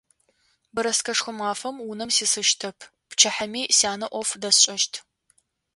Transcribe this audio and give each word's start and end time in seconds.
Бэрэскэшхо 0.73 1.31
мафэм 1.39 1.75
унэм 1.89 2.09
сисыщтэп, 2.17 2.77
пчыхьэми 3.09 3.61
сянэ 3.77 4.07
ӏоф 4.13 4.29
дэсшӏэщт. 4.41 4.93